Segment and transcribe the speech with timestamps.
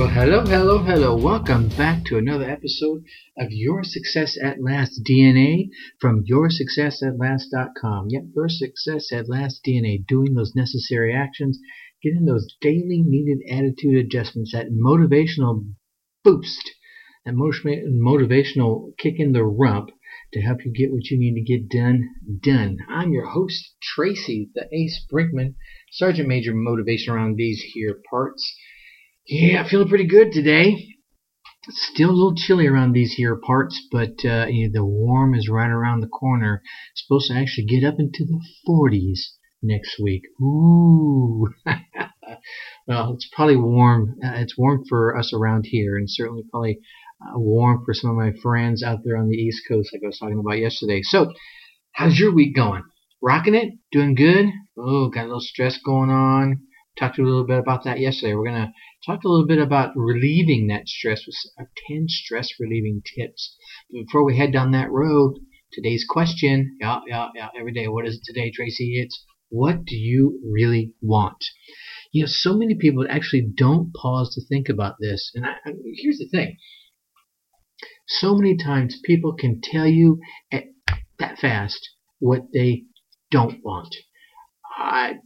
[0.00, 1.14] Well, hello, hello, hello.
[1.14, 3.04] Welcome back to another episode
[3.36, 5.68] of Your Success at Last DNA
[6.00, 8.06] from YourSuccessAtLast.com.
[8.08, 11.58] Yep, Your Success at Last DNA, doing those necessary actions,
[12.02, 15.66] getting those daily needed attitude adjustments, that motivational
[16.24, 16.70] boost,
[17.26, 19.90] that motivational kick in the rump
[20.32, 22.08] to help you get what you need to get done,
[22.42, 22.78] done.
[22.88, 25.56] I'm your host, Tracy, the Ace Brinkmann,
[25.92, 28.56] Sergeant Major Motivation around these here parts.
[29.32, 30.96] Yeah, feeling pretty good today.
[31.68, 36.00] Still a little chilly around these here parts, but uh, the warm is right around
[36.00, 36.62] the corner.
[36.90, 39.20] It's supposed to actually get up into the 40s
[39.62, 40.22] next week.
[40.42, 41.46] Ooh.
[42.88, 44.16] well, it's probably warm.
[44.20, 46.80] Uh, it's warm for us around here, and certainly probably
[47.22, 50.08] uh, warm for some of my friends out there on the East Coast, like I
[50.08, 51.02] was talking about yesterday.
[51.04, 51.32] So,
[51.92, 52.82] how's your week going?
[53.22, 53.74] Rocking it?
[53.92, 54.46] Doing good?
[54.76, 56.62] Oh, got a little stress going on.
[56.98, 58.34] Talked a little bit about that yesterday.
[58.34, 58.72] We're gonna
[59.06, 61.36] talk a little bit about relieving that stress with
[61.88, 63.56] 10 stress relieving tips.
[63.90, 65.38] But before we head down that road,
[65.72, 67.88] today's question, yeah, yeah, yeah, every day.
[67.88, 69.00] What is it today, Tracy?
[69.00, 71.44] It's what do you really want?
[72.12, 75.30] You know, so many people actually don't pause to think about this.
[75.34, 76.56] And I, I, here's the thing.
[78.06, 80.64] So many times people can tell you at,
[81.18, 82.84] that fast what they
[83.30, 83.94] don't want.
[84.76, 85.20] I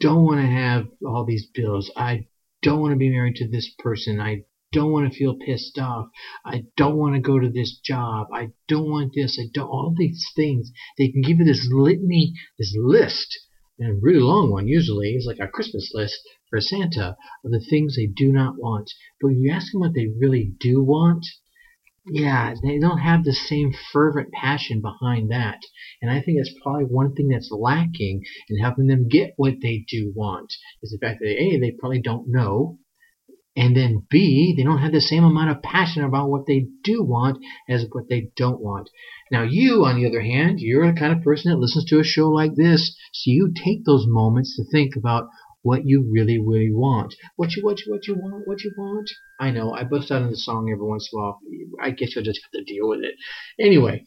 [0.00, 1.90] don't want to have all these bills.
[1.96, 2.26] I
[2.62, 4.20] don't want to be married to this person.
[4.20, 6.08] I don't want to feel pissed off.
[6.44, 8.26] I don't want to go to this job.
[8.32, 9.38] I don't want this.
[9.40, 10.72] I don't all these things.
[10.98, 13.38] They can give you this litany, this list,
[13.78, 15.10] and a really long one usually.
[15.10, 18.90] It's like a Christmas list for Santa of the things they do not want.
[19.20, 21.24] But when you ask them what they really do want,
[22.06, 25.60] yeah, they don't have the same fervent passion behind that.
[26.02, 29.84] And I think that's probably one thing that's lacking in helping them get what they
[29.88, 32.78] do want is the fact that A, they probably don't know.
[33.56, 37.04] And then B, they don't have the same amount of passion about what they do
[37.04, 37.38] want
[37.68, 38.90] as what they don't want.
[39.30, 42.04] Now you, on the other hand, you're the kind of person that listens to a
[42.04, 45.28] show like this, so you take those moments to think about
[45.64, 47.14] what you really, really want.
[47.36, 49.10] What you, what you, what you want, what you want.
[49.40, 51.40] I know, I bust out in the song every once in a while.
[51.82, 53.14] I guess you'll just have to deal with it.
[53.58, 54.04] Anyway,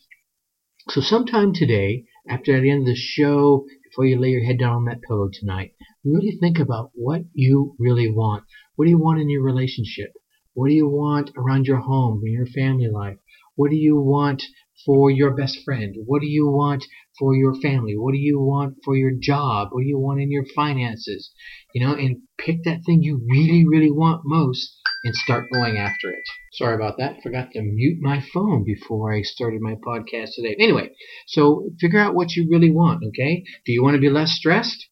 [0.90, 4.76] so sometime today, after the end of the show, before you lay your head down
[4.76, 5.72] on that pillow tonight,
[6.06, 8.44] really think about what you really want.
[8.76, 10.12] What do you want in your relationship?
[10.54, 13.18] What do you want around your home, in your family life?
[13.56, 14.44] What do you want
[14.88, 15.94] for your best friend?
[16.06, 16.86] What do you want
[17.20, 17.96] for your family?
[17.98, 19.68] What do you want for your job?
[19.72, 21.30] What do you want in your finances?
[21.76, 26.10] You know, and pick that thing you really, really want most and start going after
[26.10, 26.24] it.
[26.54, 27.22] Sorry about that.
[27.22, 30.56] Forgot to mute my phone before I started my podcast today.
[30.58, 30.92] Anyway,
[31.28, 33.44] so figure out what you really want, okay?
[33.66, 34.88] Do you want to be less stressed?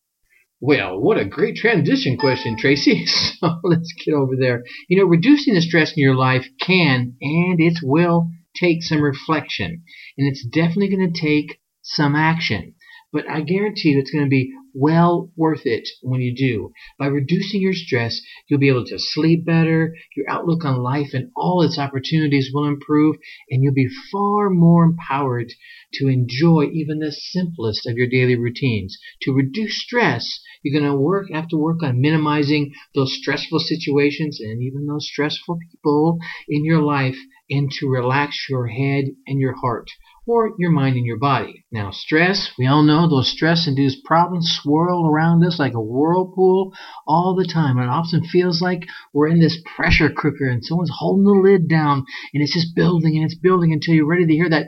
[0.62, 3.06] Well, what a great transition question, Tracy.
[3.40, 4.64] So let's get over there.
[4.90, 8.30] You know, reducing the stress in your life can and it will
[8.60, 9.84] take some reflection.
[10.18, 12.76] And it's definitely going to take some action.
[13.14, 16.74] But I guarantee you it's going to be well worth it when you do.
[17.00, 21.32] By reducing your stress, you'll be able to sleep better, your outlook on life and
[21.34, 23.16] all its opportunities will improve,
[23.50, 25.54] and you'll be far more empowered
[25.94, 28.98] to enjoy even the simplest of your daily routines.
[29.22, 34.42] To reduce stress, you're going to work have to work on minimizing those stressful situations
[34.42, 37.18] and even those stressful people in your life
[37.50, 39.88] and to relax your head and your heart
[40.28, 41.64] or your mind and your body.
[41.72, 46.74] Now, stress, we all know those stress induced problems swirl around us like a whirlpool
[47.08, 47.78] all the time.
[47.78, 52.06] It often feels like we're in this pressure cooker and someone's holding the lid down
[52.34, 54.68] and it's just building and it's building until you're ready to hear that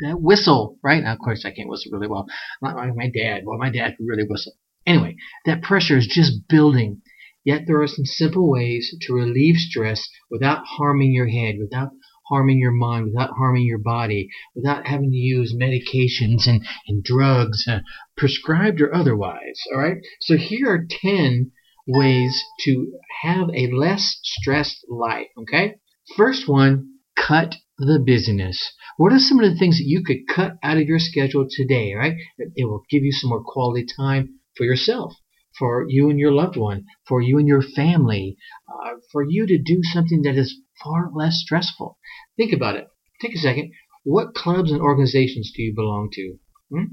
[0.00, 1.02] that whistle, right?
[1.02, 2.26] Now, of course, I can't whistle really well.
[2.60, 3.42] Not like my dad.
[3.46, 4.52] Well, my dad could really whistle.
[4.86, 7.00] Anyway, that pressure is just building.
[7.46, 11.90] Yet there are some simple ways to relieve stress without harming your head, without
[12.28, 17.64] harming your mind, without harming your body, without having to use medications and, and drugs,
[17.68, 17.78] uh,
[18.16, 19.60] prescribed or otherwise.
[19.72, 19.98] All right?
[20.20, 21.52] So here are 10
[21.86, 25.28] ways to have a less stressed life.
[25.38, 25.76] Okay?
[26.16, 28.72] First one, cut the busyness.
[28.96, 31.94] What are some of the things that you could cut out of your schedule today,
[31.94, 32.16] right?
[32.38, 35.14] It will give you some more quality time for yourself,
[35.58, 38.36] for you and your loved one, for you and your family,
[38.68, 41.98] uh, for you to do something that is far less stressful.
[42.36, 42.86] Think about it.
[43.20, 43.72] Take a second.
[44.04, 46.38] What clubs and organizations do you belong to?
[46.70, 46.84] Hmm?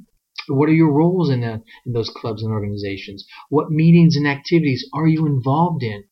[0.47, 3.25] What are your roles in, the, in those clubs and organizations?
[3.49, 6.05] What meetings and activities are you involved in?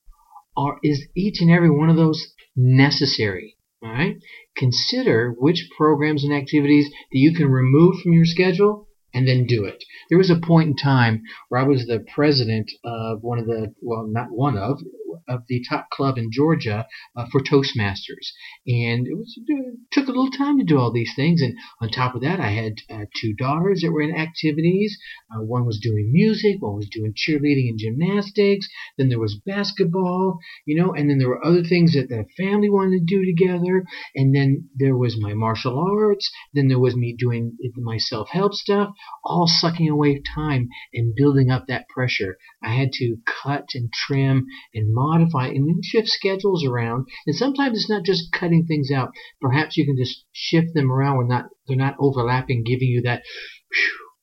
[0.56, 3.58] Are, is each and every one of those necessary?
[3.84, 4.18] All right.
[4.56, 9.66] Consider which programs and activities that you can remove from your schedule and then do
[9.66, 9.84] it.
[10.10, 13.74] There was a point in time where I was the president of one of the,
[13.82, 14.80] well, not one of,
[15.28, 18.32] of the top club in Georgia uh, for Toastmasters,
[18.68, 21.42] and it was it took a little time to do all these things.
[21.42, 24.98] And on top of that, I had uh, two daughters that were in activities.
[25.34, 28.68] Uh, one was doing music, one was doing cheerleading and gymnastics.
[28.98, 32.70] Then there was basketball, you know, and then there were other things that the family
[32.70, 33.84] wanted to do together.
[34.16, 36.32] And then there was my martial arts.
[36.54, 38.94] Then there was me doing my self help stuff,
[39.24, 42.38] all sucking away time and building up that pressure.
[42.64, 47.08] I had to cut and trim and and then shift schedules around.
[47.26, 49.12] And sometimes it's not just cutting things out.
[49.42, 53.24] Perhaps you can just shift them around when not they're not overlapping, giving you that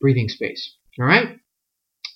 [0.01, 0.77] breathing space.
[0.99, 1.37] All right.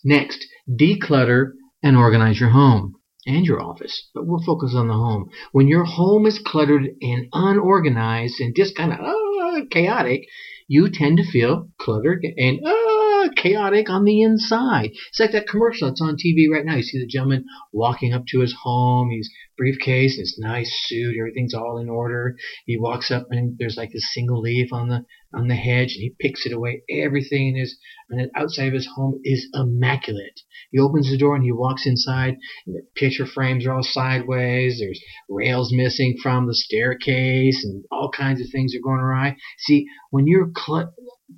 [0.05, 1.53] Next, declutter
[1.83, 2.95] and organize your home
[3.27, 5.31] and your office, but we'll focus on the home.
[5.53, 10.27] When your home is cluttered and unorganized and just kind of uh, chaotic,
[10.67, 12.92] you tend to feel cluttered and uh,
[13.31, 14.91] chaotic on the inside.
[14.93, 16.77] It's like that commercial that's on TV right now.
[16.77, 21.55] You see the gentleman walking up to his home, his briefcase, his nice suit, everything's
[21.55, 22.37] all in order.
[22.67, 25.05] He walks up and there's like a single leaf on the
[25.35, 26.83] on the hedge, and he picks it away.
[26.91, 27.79] Everything is
[28.11, 30.41] on the outside of his home is immaculate.
[30.71, 32.37] He opens the door and he walks inside.
[32.67, 34.79] And the picture frames are all sideways.
[34.79, 39.37] There's rails missing from the staircase, and all kinds of things are going awry.
[39.59, 40.93] See, when you're cl-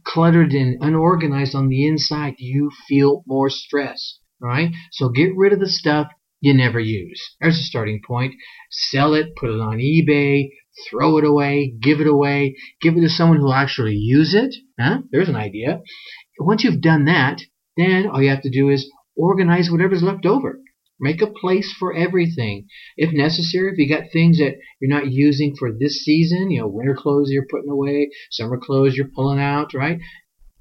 [0.04, 4.18] cluttered and unorganized on the inside, you feel more stress.
[4.42, 6.08] All right, so get rid of the stuff
[6.40, 7.22] you never use.
[7.40, 8.34] There's a starting point.
[8.70, 10.50] Sell it, put it on eBay,
[10.90, 14.54] throw it away, give it away, give it to someone who actually use it.
[14.78, 14.98] Huh?
[15.10, 15.80] There's an idea.
[16.38, 17.40] Once you've done that,
[17.76, 20.58] then all you have to do is organize whatever's left over.
[21.00, 22.66] Make a place for everything.
[22.96, 26.68] If necessary, if you got things that you're not using for this season, you know,
[26.68, 29.98] winter clothes you're putting away, summer clothes you're pulling out, right?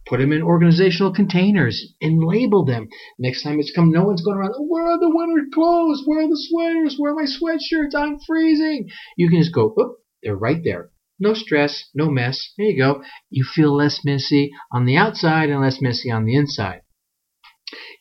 [0.06, 2.90] Put them in organizational containers and label them.
[3.20, 6.04] Next time it's come, no one's going around, oh, where are the winter clothes?
[6.06, 6.96] Where are the sweaters?
[6.98, 7.96] Where are my sweatshirts?
[7.96, 8.90] I'm freezing.
[9.16, 10.90] You can just go, oh, they're right there.
[11.20, 12.54] No stress, no mess.
[12.58, 13.04] There you go.
[13.30, 16.82] You feel less messy on the outside and less messy on the inside.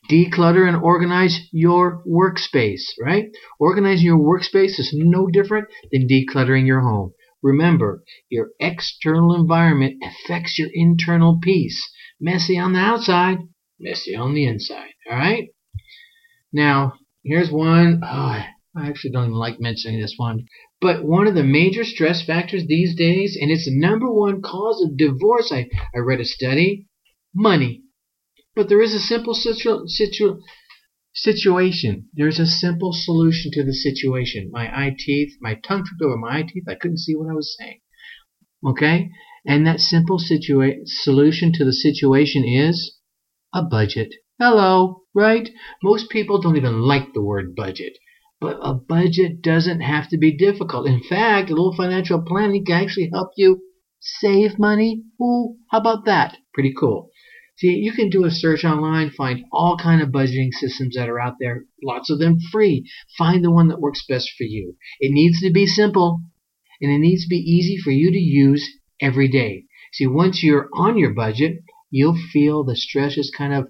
[0.09, 3.25] Declutter and organize your workspace, right?
[3.59, 7.13] Organizing your workspace is no different than decluttering your home.
[7.41, 11.89] Remember, your external environment affects your internal peace.
[12.19, 13.39] Messy on the outside,
[13.79, 15.49] messy on the inside, all right?
[16.53, 16.93] Now,
[17.23, 18.01] here's one.
[18.03, 18.43] Oh,
[18.75, 20.45] I actually don't even like mentioning this one.
[20.79, 24.83] But one of the major stress factors these days, and it's the number one cause
[24.83, 26.87] of divorce, I, I read a study
[27.33, 27.83] money.
[28.55, 30.39] But there is a simple situ, situ,
[31.13, 32.09] situation.
[32.13, 34.49] There's a simple solution to the situation.
[34.51, 36.65] My eye teeth, my tongue tripped over my eye teeth.
[36.67, 37.79] I couldn't see what I was saying.
[38.65, 39.09] Okay?
[39.45, 42.97] And that simple situa- solution to the situation is
[43.53, 44.13] a budget.
[44.39, 45.49] Hello, right?
[45.83, 47.97] Most people don't even like the word budget.
[48.39, 50.87] But a budget doesn't have to be difficult.
[50.87, 53.61] In fact, a little financial planning can actually help you
[53.99, 55.03] save money.
[55.21, 56.37] Ooh, how about that?
[56.53, 57.09] Pretty cool.
[57.63, 61.17] See, you can do a search online, find all kind of budgeting systems that are
[61.17, 62.85] out there, lots of them free.
[63.17, 64.75] Find the one that works best for you.
[64.99, 66.19] It needs to be simple
[66.81, 68.69] and it needs to be easy for you to use
[68.99, 69.63] every day.
[69.93, 73.69] See, once you're on your budget, you'll feel the stress is kind of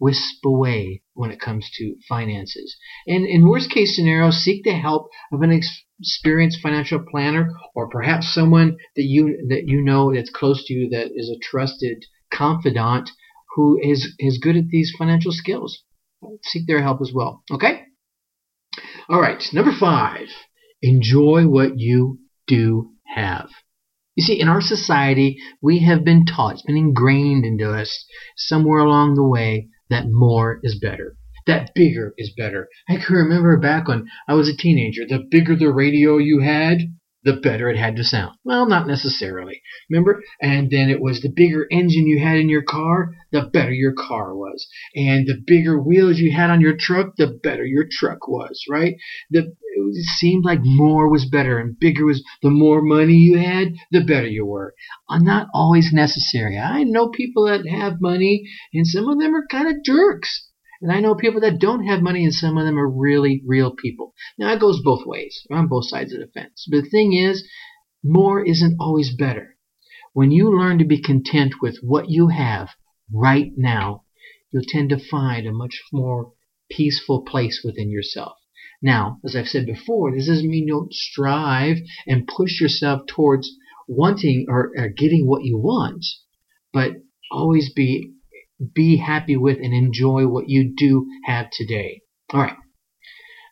[0.00, 2.78] wisp away when it comes to finances.
[3.06, 5.52] And in worst case scenario, seek the help of an
[6.00, 10.88] experienced financial planner or perhaps someone that you that you know that's close to you
[10.88, 13.10] that is a trusted confidant
[13.54, 15.82] who is is good at these financial skills.
[16.42, 17.42] Seek their help as well.
[17.50, 17.82] Okay?
[19.08, 20.28] All right, number 5.
[20.82, 23.48] Enjoy what you do have.
[24.16, 28.06] You see, in our society, we have been taught, it's been ingrained into us
[28.36, 31.16] somewhere along the way that more is better.
[31.46, 32.68] That bigger is better.
[32.88, 36.78] I can remember back when I was a teenager, the bigger the radio you had,
[37.24, 38.36] the better it had to sound.
[38.44, 39.62] Well, not necessarily.
[39.90, 40.22] Remember?
[40.40, 43.94] And then it was the bigger engine you had in your car, the better your
[43.94, 44.66] car was.
[44.94, 48.96] And the bigger wheels you had on your truck, the better your truck was, right?
[49.30, 53.74] The, it seemed like more was better and bigger was the more money you had,
[53.90, 54.74] the better you were.
[55.08, 56.58] Uh, not always necessary.
[56.58, 60.48] I know people that have money and some of them are kind of jerks.
[60.84, 63.74] And I know people that don't have money, and some of them are really real
[63.74, 64.12] people.
[64.36, 66.68] Now, it goes both ways, on both sides of the fence.
[66.70, 67.48] But the thing is,
[68.04, 69.56] more isn't always better.
[70.12, 72.68] When you learn to be content with what you have
[73.10, 74.04] right now,
[74.52, 76.34] you'll tend to find a much more
[76.70, 78.36] peaceful place within yourself.
[78.82, 83.50] Now, as I've said before, this doesn't mean you don't strive and push yourself towards
[83.88, 86.04] wanting or, or getting what you want,
[86.74, 86.96] but
[87.30, 88.12] always be
[88.74, 92.02] be happy with and enjoy what you do have today.
[92.32, 92.56] All right.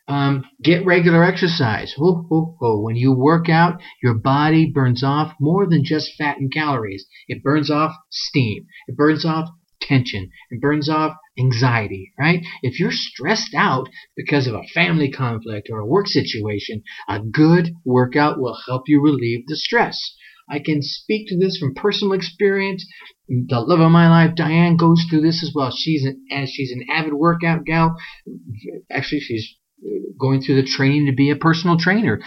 [0.07, 1.95] Um, get regular exercise.
[1.97, 2.81] Oh, oh, oh.
[2.81, 7.05] When you work out, your body burns off more than just fat and calories.
[7.27, 8.65] It burns off steam.
[8.87, 9.49] It burns off
[9.81, 10.29] tension.
[10.49, 12.45] It burns off anxiety, right?
[12.61, 17.73] If you're stressed out because of a family conflict or a work situation, a good
[17.85, 20.15] workout will help you relieve the stress.
[20.49, 22.85] I can speak to this from personal experience.
[23.27, 25.71] The love of my life, Diane, goes through this as well.
[25.71, 27.95] She's an as she's an avid workout gal.
[28.91, 29.55] Actually, she's
[30.19, 32.19] going through the training to be a personal trainer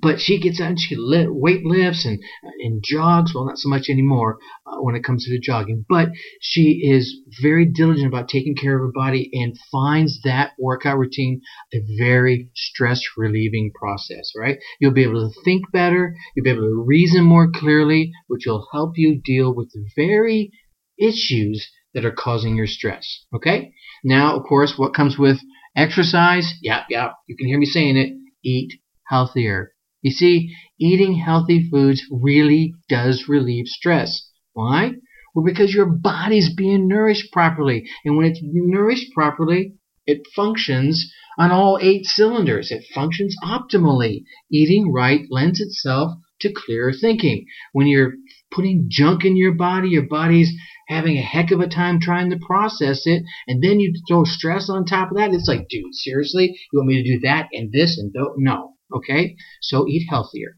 [0.00, 2.18] but she gets out and she weight lifts and
[2.60, 3.34] and jogs.
[3.34, 6.08] Well, not so much anymore uh, when it comes to the jogging, but
[6.40, 11.40] she is very diligent about taking care of her body and finds that workout routine
[11.72, 14.32] a very stress relieving process.
[14.36, 14.58] Right?
[14.80, 16.14] You'll be able to think better.
[16.34, 20.50] You'll be able to reason more clearly, which will help you deal with the very
[20.98, 23.24] issues that are causing your stress.
[23.34, 23.72] Okay?
[24.04, 25.38] Now, of course, what comes with
[25.76, 26.54] exercise?
[26.62, 27.14] Yep, yep.
[27.26, 28.12] You can hear me saying it.
[28.44, 28.72] Eat
[29.08, 29.72] healthier.
[30.02, 34.30] You see, eating healthy foods really does relieve stress.
[34.52, 34.92] Why?
[35.34, 37.88] Well, because your body's being nourished properly.
[38.04, 39.74] And when it's nourished properly,
[40.06, 42.70] it functions on all eight cylinders.
[42.70, 44.22] It functions optimally.
[44.50, 47.46] Eating right lends itself to clearer thinking.
[47.72, 48.14] When you're
[48.50, 50.52] putting junk in your body, your body's
[50.88, 54.70] having a heck of a time trying to process it, and then you throw stress
[54.70, 55.34] on top of that.
[55.34, 56.58] It's like, dude, seriously?
[56.72, 58.77] You want me to do that and this and th- no.
[58.94, 59.36] Okay?
[59.60, 60.56] So eat healthier.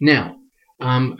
[0.00, 0.36] Now,
[0.80, 1.16] um,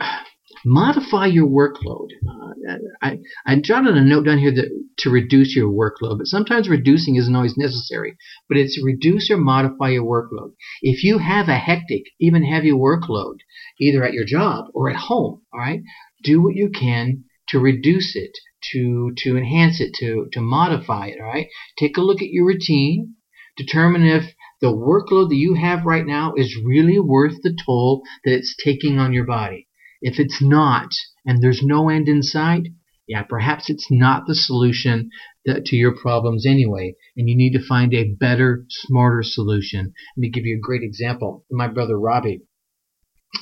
[0.65, 2.09] modify your workload.
[2.27, 4.69] Uh, I, I jotted a note down here that,
[4.99, 8.15] to reduce your workload, but sometimes reducing isn't always necessary.
[8.47, 10.53] But it's reduce or modify your workload.
[10.81, 13.37] If you have a hectic, even heavy workload,
[13.79, 15.81] either at your job or at home, all right,
[16.23, 18.37] do what you can to reduce it,
[18.71, 21.19] to to enhance it, to to modify it.
[21.19, 21.47] All right,
[21.77, 23.15] take a look at your routine.
[23.57, 24.33] Determine if
[24.63, 28.97] the workload that you have right now is really worth the toll that it's taking
[28.97, 29.67] on your body.
[30.01, 30.87] If it's not,
[31.25, 32.69] and there's no end in sight,
[33.05, 35.09] yeah, perhaps it's not the solution
[35.45, 39.91] that, to your problems anyway, and you need to find a better, smarter solution.
[40.15, 41.43] Let me give you a great example.
[41.51, 42.43] My brother Robbie,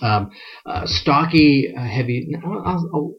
[0.02, 0.32] um,
[0.66, 2.32] uh, stocky, uh, heavy.
[2.44, 3.14] I'll, I'll,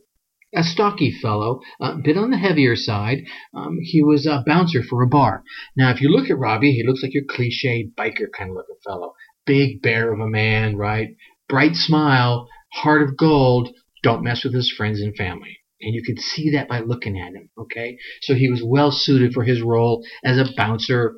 [0.54, 3.24] a stocky fellow, a bit on the heavier side.
[3.54, 5.42] Um, he was a bouncer for a bar.
[5.76, 8.76] Now, if you look at Robbie, he looks like your cliche biker kind of looking
[8.84, 9.14] fellow.
[9.46, 11.16] Big bear of a man, right?
[11.48, 13.70] Bright smile, heart of gold.
[14.02, 15.58] Don't mess with his friends and family.
[15.80, 17.96] And you could see that by looking at him, okay?
[18.20, 21.16] So he was well suited for his role as a bouncer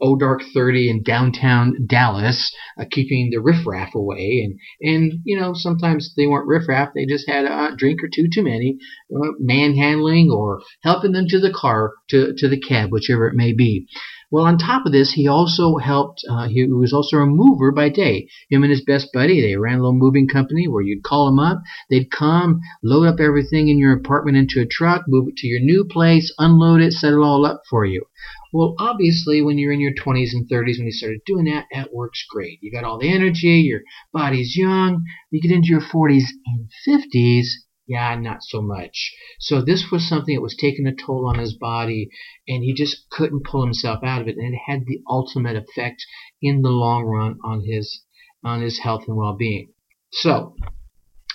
[0.00, 4.44] O Dark 30 in downtown Dallas, uh, keeping the riffraff away.
[4.44, 4.58] And,
[4.94, 8.44] and, you know, sometimes they weren't riffraff, they just had a drink or two too
[8.44, 8.78] many,
[9.14, 13.52] uh, manhandling or helping them to the car, to, to the cab, whichever it may
[13.52, 13.86] be.
[14.30, 17.88] Well, on top of this, he also helped, uh, he was also a mover by
[17.88, 18.28] day.
[18.50, 21.38] Him and his best buddy, they ran a little moving company where you'd call them
[21.38, 25.46] up, they'd come, load up everything in your apartment into a truck, move it to
[25.46, 28.04] your new place, unload it, set it all up for you.
[28.52, 31.94] Well, obviously, when you're in your 20s and 30s, when you started doing that, that
[31.94, 32.58] works great.
[32.60, 33.80] You got all the energy, your
[34.12, 35.04] body's young.
[35.30, 37.46] You get into your 40s and 50s,
[37.88, 39.14] yeah, not so much.
[39.40, 42.10] So this was something that was taking a toll on his body,
[42.46, 46.04] and he just couldn't pull himself out of it, and it had the ultimate effect
[46.40, 48.02] in the long run on his
[48.44, 49.72] on his health and well-being.
[50.12, 50.54] So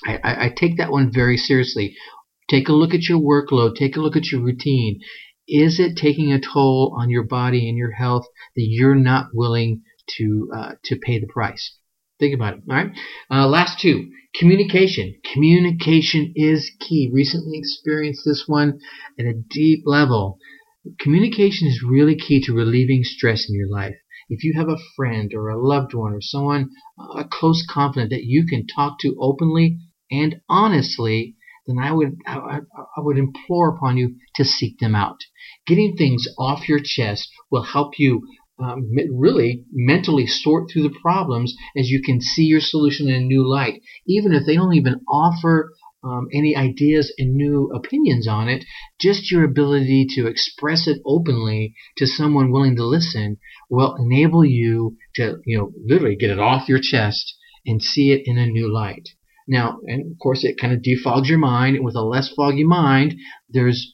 [0.05, 1.95] I, I, I take that one very seriously.
[2.49, 3.75] Take a look at your workload.
[3.75, 5.01] Take a look at your routine
[5.47, 9.83] is it taking a toll on your body and your health that you're not willing
[10.07, 11.77] to uh, to pay the price?
[12.23, 12.63] Think about it.
[12.69, 12.91] All right.
[13.29, 14.09] Uh, last two.
[14.39, 15.15] Communication.
[15.33, 17.11] Communication is key.
[17.13, 18.79] Recently experienced this one
[19.19, 20.37] at a deep level.
[21.01, 23.95] Communication is really key to relieving stress in your life.
[24.29, 28.23] If you have a friend or a loved one or someone, a close confidant that
[28.23, 31.35] you can talk to openly and honestly,
[31.67, 32.59] then I would I,
[32.95, 35.17] I would implore upon you to seek them out.
[35.67, 38.21] Getting things off your chest will help you
[38.63, 43.25] um, really mentally sort through the problems as you can see your solution in a
[43.25, 43.81] new light.
[44.07, 45.71] Even if they don't even offer
[46.03, 48.65] um, any ideas and new opinions on it,
[48.99, 53.37] just your ability to express it openly to someone willing to listen
[53.69, 58.21] will enable you to, you know, literally get it off your chest and see it
[58.25, 59.09] in a new light.
[59.47, 61.75] Now, and of course, it kind of defogs your mind.
[61.75, 63.15] And with a less foggy mind,
[63.49, 63.93] there's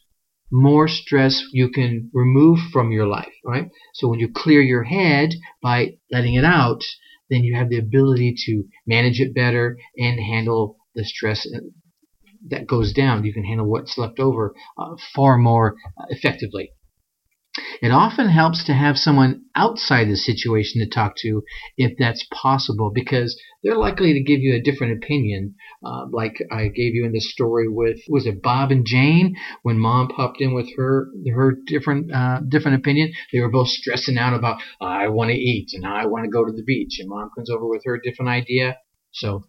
[0.51, 3.69] more stress you can remove from your life, right?
[3.93, 6.81] So when you clear your head by letting it out,
[7.29, 11.47] then you have the ability to manage it better and handle the stress
[12.49, 13.25] that goes down.
[13.25, 16.71] You can handle what's left over uh, far more uh, effectively.
[17.81, 21.43] It often helps to have someone outside the situation to talk to
[21.77, 25.55] if that's possible because they're likely to give you a different opinion.
[25.83, 29.77] Uh, like I gave you in the story with was it Bob and Jane when
[29.77, 33.11] Mom popped in with her her different uh, different opinion.
[33.31, 36.45] They were both stressing out about I want to eat and I want to go
[36.45, 38.77] to the beach, and Mom comes over with her different idea.
[39.11, 39.43] So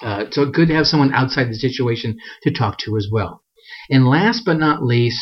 [0.00, 3.42] uh, so good to have someone outside the situation to talk to as well.
[3.90, 5.20] And last but not least,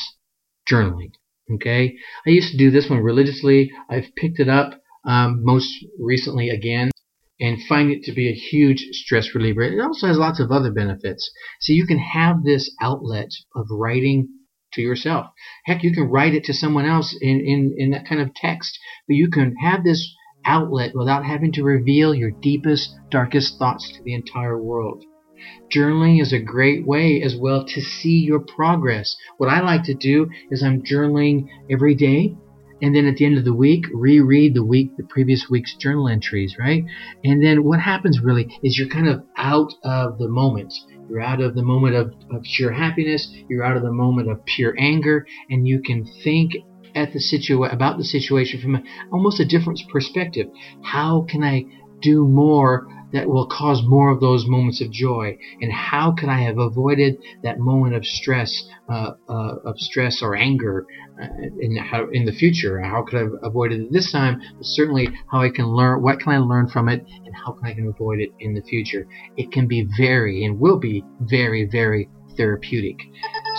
[0.71, 1.13] journaling.
[1.55, 3.71] Okay, I used to do this one religiously.
[3.89, 6.91] I've picked it up um, most recently again
[7.39, 9.63] and find it to be a huge stress reliever.
[9.63, 11.31] It also has lots of other benefits.
[11.61, 14.29] So you can have this outlet of writing
[14.73, 15.27] to yourself.
[15.67, 18.79] Heck, you can write it to someone else in, in, in that kind of text,
[19.07, 24.03] but you can have this outlet without having to reveal your deepest, darkest thoughts to
[24.03, 25.05] the entire world.
[25.75, 29.17] Journaling is a great way as well to see your progress.
[29.37, 32.37] What I like to do is I'm journaling every day
[32.83, 36.09] and then at the end of the week reread the week the previous week's journal
[36.09, 36.85] entries right?
[37.25, 40.75] And then what happens really is you're kind of out of the moment.
[41.09, 44.45] You're out of the moment of, of sheer happiness you're out of the moment of
[44.45, 46.53] pure anger and you can think
[46.95, 50.49] at the situa- about the situation from a, almost a different perspective.
[50.83, 51.65] How can i
[52.03, 52.87] do more
[53.17, 55.39] that will cause more of those moments of joy?
[55.61, 58.53] And how can I have avoided that moment of stress,
[58.89, 60.87] uh, uh, of stress or anger
[61.21, 61.27] uh,
[61.61, 62.81] in how in the future?
[62.81, 64.41] How could I have avoided it this time?
[64.57, 67.67] But certainly, how I can learn, what can I learn from it, and how can
[67.67, 69.09] I can avoid it in the future?
[69.37, 72.99] It can be very and will be very, very therapeutic.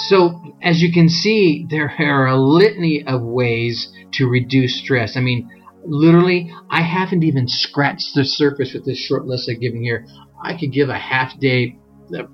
[0.10, 5.18] So, as you can see, there are a litany of ways to reduce stress.
[5.18, 5.50] I mean,
[5.88, 10.06] literally, I haven't even scratched the surface with this short list I've given here.
[10.44, 11.77] I could give a half day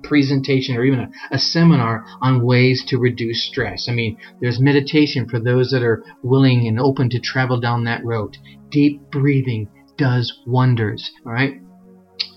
[0.02, 3.88] presentation or even a, a, seminar on ways to reduce stress.
[3.88, 8.04] I mean, there's meditation for those that are willing and open to travel down that
[8.04, 8.36] road.
[8.70, 11.60] Deep breathing does wonders, all right?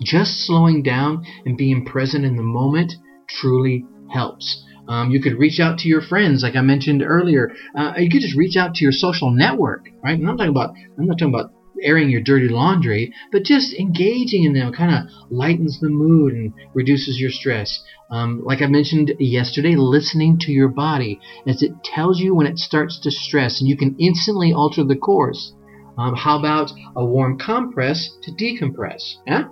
[0.02, 2.94] Just slowing down and being present in the moment
[3.30, 4.64] truly helps.
[4.88, 7.52] Um, you could reach out to your friends, like I mentioned earlier.
[7.76, 10.18] Uh, you could just reach out to your social network, right?
[10.18, 11.52] I'm not talking about I'm not talking about
[11.84, 16.54] airing your dirty laundry, but just engaging in them kind of lightens the mood and
[16.74, 17.84] reduces your stress.
[18.10, 22.58] Um, like I mentioned yesterday, listening to your body as it tells you when it
[22.58, 25.54] starts to stress, and you can instantly alter the course.
[25.98, 29.16] Um, how about a warm compress to decompress?
[29.26, 29.46] Yeah?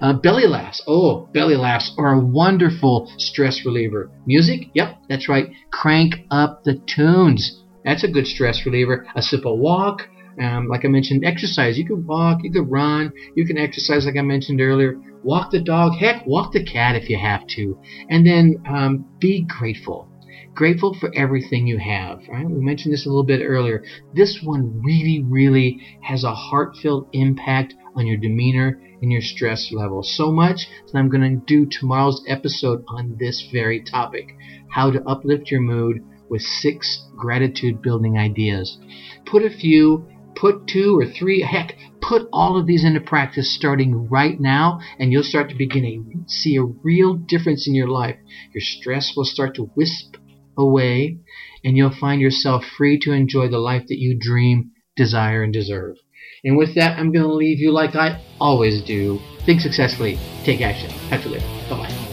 [0.00, 0.82] uh, belly laughs.
[0.86, 4.10] Oh, belly laughs are a wonderful stress reliever.
[4.26, 4.68] Music?
[4.74, 5.50] Yep, that's right.
[5.72, 7.62] Crank up the tunes.
[7.84, 9.06] That's a good stress reliever.
[9.14, 10.08] A simple walk.
[10.40, 11.76] Um, like I mentioned, exercise.
[11.76, 14.94] You can walk, you can run, you can exercise, like I mentioned earlier.
[15.22, 15.94] Walk the dog.
[15.94, 17.78] Heck, walk the cat if you have to.
[18.08, 20.08] And then um, be grateful
[20.54, 22.20] grateful for everything you have.
[22.28, 22.44] Right?
[22.44, 23.82] We mentioned this a little bit earlier.
[24.14, 30.02] This one really, really has a heartfelt impact on your demeanor and your stress level.
[30.02, 34.34] So much that I'm going to do tomorrow's episode on this very topic
[34.70, 38.78] how to uplift your mood with six gratitude building ideas.
[39.26, 44.08] Put a few, put two or three, heck, put all of these into practice starting
[44.08, 48.16] right now, and you'll start to begin to see a real difference in your life.
[48.54, 50.16] Your stress will start to wisp
[50.56, 51.18] away,
[51.64, 55.96] and you'll find yourself free to enjoy the life that you dream, desire, and deserve.
[56.44, 59.20] And with that, I'm going to leave you like I always do.
[59.44, 60.90] Think successfully, take action.
[61.08, 61.46] Catch you later.
[61.68, 62.09] Bye bye.